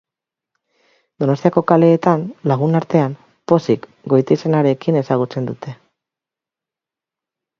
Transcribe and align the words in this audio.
Donostiako 1.23 1.61
kaleetan, 1.71 2.23
lagunartean, 2.51 3.13
Pozik 3.51 3.85
goitizenarekin 4.13 4.97
ezagutzen 5.03 5.51
dute. 5.53 5.75